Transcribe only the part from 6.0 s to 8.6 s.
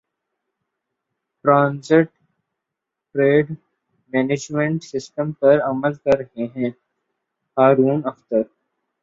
کر رہے ہیں ہارون اختر